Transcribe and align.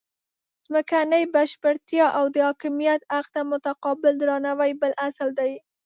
ځمکنۍ 0.65 1.23
بشپړتیا 1.33 2.05
او 2.17 2.25
د 2.33 2.35
حاکمیت 2.47 3.01
حق 3.13 3.25
ته 3.33 3.41
متقابل 3.51 4.13
درناوی 4.17 4.71
بل 4.81 4.91
اصل 5.07 5.29
دی. 5.39 5.53